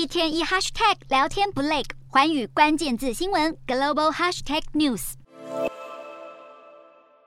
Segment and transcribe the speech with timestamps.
[0.00, 5.12] 一天一 hashtag 聊天不累，环宇关键字新闻 global hashtag news。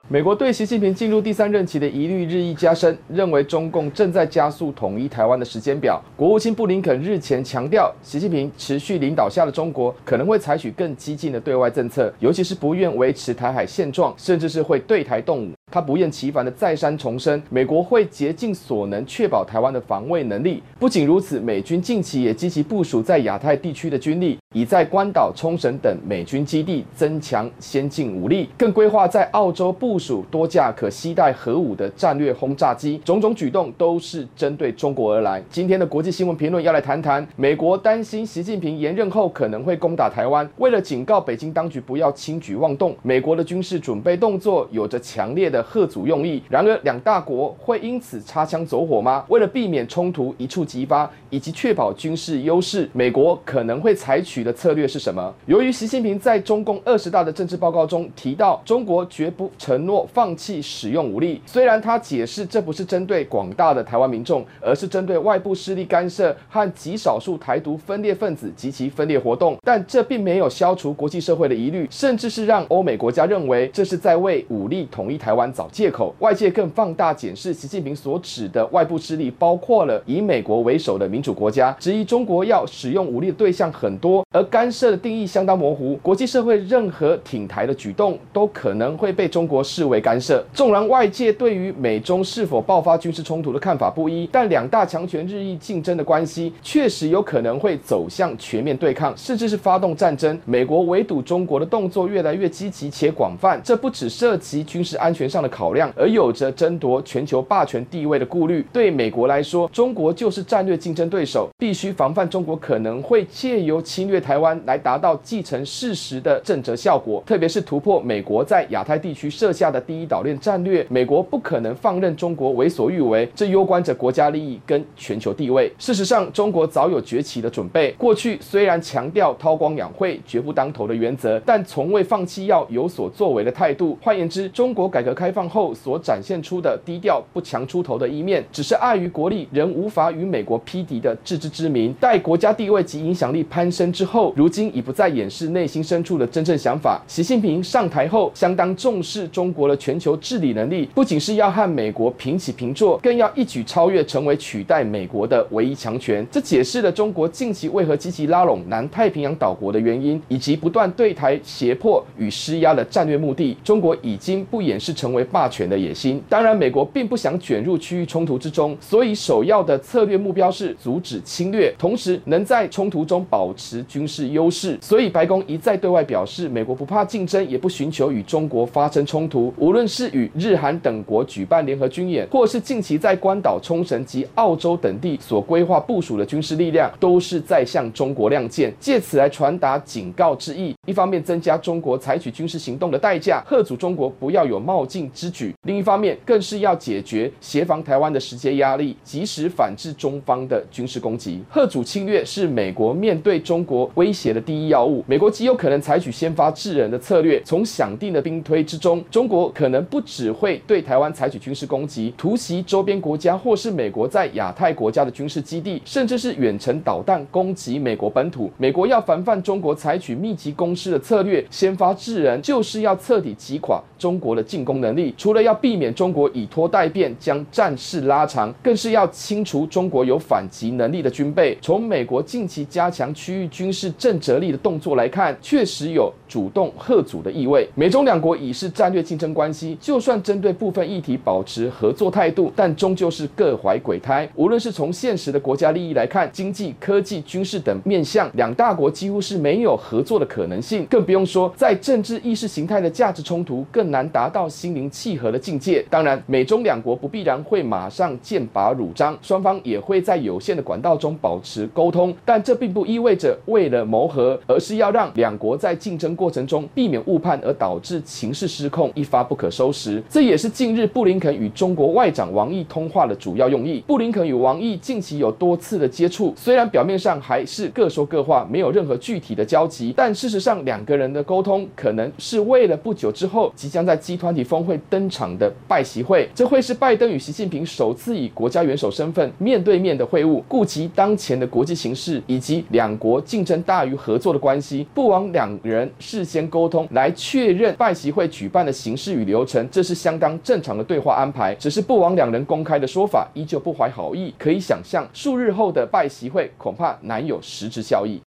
[0.08, 6.02] 美国对习近平进入第三任期的疑虑日益加深，认为中共正在加速统一台湾的时间表。
[6.16, 15.52] 国务卿布林肯日前强调，习近平持续领导下的中国可能会采取更激进的对外政策，尤其是不愿维持台海现状，甚至是会对台动武。
[15.74, 20.62] 他不厌其烦地再三重申，美国会竭尽所能确保台湾的防卫能力。
[20.78, 33.00] 不仅如此，美军近期也积极部署在亚太地区的军力，已在关岛、冲绳等美军基地增强先进武力，更规划在澳洲部署多架可携带核武的战略轰炸机。
[33.04, 35.42] 种种举动都是针对中国而来。
[35.50, 45.64] 今天的国际新闻评论要来谈谈，美国担心习近平延任后可能会攻打台湾，为了警告北京当局不要轻举妄动，美国的军事准备动作有着强烈的。
[45.74, 46.40] 贺祖用意。
[46.48, 49.24] 然而，两大国会因此擦枪走火吗？
[49.28, 55.34] 为了避免冲突一触即发，以及确保军事优势，美国可能会采取的策略是什么？
[55.46, 61.40] 由于习近平在中共二十大的政治报告中提到，中国绝不承诺放弃使用武力。
[61.46, 85.96] 虽然他解释这不是针对广大的台湾民众，而是针对外部势力干涉和极少数台独分裂分子及其分裂活动，但这并没有消除国际社会的疑虑，甚至是让欧美国家认为这是在为武力统一台湾找借口，外界更放大检视习近平所指的外部势力，包括了以美国为首的民主国家，质疑中国要使用武力的对象很多，而干涉的定义相当模糊。
[86.02, 90.44] 国际社会任何挺台的举动都可能会被中国视为干涉。
[90.52, 100.38] 纵然外界对于美中是否爆发军事冲突的看法不一，但两大强权日益竞争的关系，确实有可能会走向全面对抗，甚至是发动战争。
[100.44, 108.64] 美国围堵中国的动作越来越积极且广泛，这不只涉及军事安全上的考量，而有着争夺全球霸权地位的顾虑。
[108.72, 117.20] 对美国来说，中国就是战略竞争对手，必须防范中国可能会借由侵略台湾来达到既成事实的震慑效果。
[117.26, 125.72] 特别是突破美国在亚太地区设下的第一岛链战略，美国不可能放任中国为所欲为，这攸关着国家利益跟全球地位。
[125.80, 127.90] 事实上，中国早有崛起的准备。
[127.98, 133.98] 过去虽然强调韬光养晦、绝不当头的原则，但从未放弃要有所作为的态度。
[134.00, 141.94] 换言之，中国改革开开放后所展现出的低调不强出头的一面，只是碍于国力仍无法与美国匹敌的自知之明。
[141.94, 147.00] 待国家地位及影响力攀升之后，如今已不再掩饰内心深处的真正想法。
[147.08, 156.26] 习近平上台后，相当重视中国的全球治理能力，不仅是要和美国平起平坐，更要一举超越，成为取代美国的唯一强权。
[156.30, 163.56] 这解释了中国近期为何积极拉拢南太平洋岛国的原因，以及不断对台胁迫与施压的战略目的。
[163.64, 166.22] 中国已经不掩饰成为霸权的野心。
[166.28, 174.76] 当然，美国并不想卷入区域冲突之中，所以首要的策略目标是阻止侵略，同时能在冲突中保持军事优势。
[174.82, 179.54] 所以，白宫一再对外表示，美国不怕竞争，也不寻求与中国发生冲突。
[179.56, 190.74] 无论是与日韩等国举办联合军演，或是近期在关岛、冲绳及澳洲等地所规划部署的军事力量，都是在向中国亮剑，借此来传达警告之意。
[190.86, 201.42] 一方面增加中国采取军事行动的代价，吓阻中国不要有冒进之举；另一方面，更是要解决协防台湾的时间压力，及时反制中方的军事攻击。
[201.52, 205.04] 吓阻侵略是美国面对中国威胁的第一要务。
[205.06, 218.50] 美国极有可能采取先发制人的策略，从想定的兵推之中，中国可能不只会对台湾采取军事攻击，突袭周边国家，或是美国在亚太国家的军事基地，甚至是远程导弹攻击美国本土。
[218.58, 225.14] 美国要防范中国采取密集攻势的策略，先发制人，就是要彻底击垮中国的进攻能力。
[225.16, 231.56] 除了要避免中国以拖待变将战事拉长，更是要清除中国有反击能力的军备。
[231.62, 237.66] 从美国近期加强区域军事震慑力的动作来看，确实有主动吓阻的意味。
[237.74, 244.28] 美中两国已是战略竞争关系，就算针对部分议题保持合作态度，但终究是各怀鬼胎。
[244.34, 250.84] 无论是从现实的国家利益来看，经济、科技、军事等面向，两大国几乎是没有合作的可能性。
[250.90, 255.84] 更不用说在政治意识形态的价值冲突，更 难达到心灵契合的境界。
[255.88, 270.02] 当然，美中两国不必然会马上剑拔弩张，双方也会在有限的管道中保持沟通，但这并不意味着为了谋和，而是要让两国在竞争过程中避免误判而导致情势失控，一发不可收拾。
[270.08, 273.84] 这也是近日布林肯与中国外长王毅通话的主要用意。
[273.86, 290.40] 布林肯与王毅近期有多次的接触，虽然表面上还是各说各话，没有任何具体的交集，但事实上两个人的沟通可能是为了不久之后即将在 G20 峰会登场的拜习会，这会是拜登与习近平首次以国家元首身份面对面的会晤。
[290.46, 301.52] 顾及当前的国际形势以及两国竞争大于合作的关系，不枉两人事先沟通来确认拜习会举办的形式与流程，这是相当正常的对话安排。
[301.56, 308.20] 只是不枉两人公开的说法依旧不怀好意，可以想象数日后的拜习会恐怕难有实质效益。